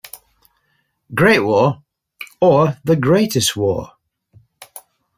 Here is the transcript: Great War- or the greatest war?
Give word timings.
Great 1.13 1.41
War- 1.41 1.83
or 2.41 2.79
the 2.83 2.95
greatest 2.95 3.55
war? 3.55 3.97